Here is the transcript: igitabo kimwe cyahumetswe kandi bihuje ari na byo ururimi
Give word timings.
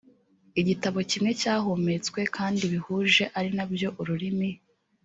igitabo 0.61 0.99
kimwe 1.11 1.31
cyahumetswe 1.41 2.19
kandi 2.35 2.61
bihuje 2.71 3.23
ari 3.37 3.49
na 3.57 3.65
byo 3.71 3.89
ururimi 4.01 4.49